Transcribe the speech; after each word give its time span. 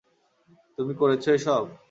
তুমি 0.77 0.93
করেছো 0.93 1.29
এসব? 1.31 1.63